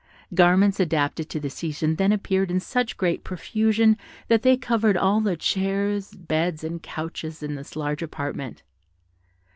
Garments 0.33 0.79
adapted 0.79 1.29
to 1.29 1.39
the 1.39 1.51
season 1.51 1.97
then 1.97 2.11
appeared 2.11 2.49
in 2.49 2.59
such 2.59 2.97
great 2.97 3.23
profusion 3.23 3.97
that 4.29 4.41
they 4.41 4.57
covered 4.57 4.97
all 4.97 5.21
the 5.21 5.37
chairs, 5.37 6.15
beds, 6.15 6.63
and 6.63 6.81
couches 6.81 7.43
in 7.43 7.53
this 7.53 7.75
large 7.75 8.01
apartment. 8.01 8.63